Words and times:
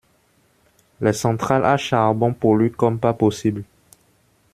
Les 0.99 1.13
centrales 1.13 1.63
à 1.63 1.77
charbon 1.77 2.33
polluent 2.33 2.71
comme 2.71 2.97
pas 2.97 3.13
possible. 3.13 3.63